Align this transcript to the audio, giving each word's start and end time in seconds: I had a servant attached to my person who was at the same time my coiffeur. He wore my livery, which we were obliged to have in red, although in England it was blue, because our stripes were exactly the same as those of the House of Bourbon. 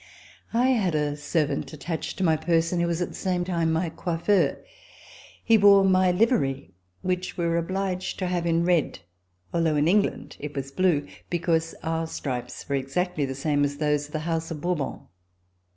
I 0.51 0.69
had 0.69 0.95
a 0.95 1.15
servant 1.15 1.71
attached 1.73 2.17
to 2.17 2.23
my 2.23 2.35
person 2.35 2.79
who 2.79 2.87
was 2.87 3.03
at 3.03 3.09
the 3.09 3.13
same 3.13 3.43
time 3.45 3.71
my 3.71 3.91
coiffeur. 3.91 4.57
He 5.43 5.59
wore 5.59 5.83
my 5.83 6.09
livery, 6.11 6.71
which 7.03 7.37
we 7.37 7.45
were 7.45 7.57
obliged 7.59 8.17
to 8.17 8.25
have 8.25 8.47
in 8.47 8.65
red, 8.65 8.97
although 9.53 9.75
in 9.75 9.87
England 9.87 10.37
it 10.39 10.55
was 10.55 10.71
blue, 10.71 11.05
because 11.29 11.75
our 11.83 12.07
stripes 12.07 12.67
were 12.67 12.77
exactly 12.77 13.25
the 13.25 13.35
same 13.35 13.63
as 13.63 13.77
those 13.77 14.07
of 14.07 14.13
the 14.13 14.19
House 14.25 14.49
of 14.49 14.59
Bourbon. 14.61 15.01